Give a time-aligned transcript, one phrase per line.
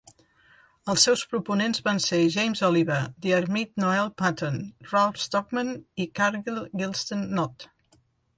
[0.93, 4.59] Els seus proponents van ser James Oliver, Diarmid Noel Paton,
[4.93, 5.71] Ralph Stockman
[6.05, 7.69] i Cargill Gilston Knott.